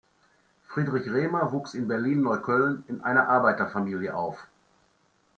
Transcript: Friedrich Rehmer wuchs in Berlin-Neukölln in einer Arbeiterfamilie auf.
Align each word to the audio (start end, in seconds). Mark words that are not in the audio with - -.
Friedrich 0.67 1.05
Rehmer 1.13 1.51
wuchs 1.51 1.75
in 1.75 1.87
Berlin-Neukölln 1.87 2.83
in 2.87 3.01
einer 3.01 3.27
Arbeiterfamilie 3.29 4.15
auf. 4.15 4.47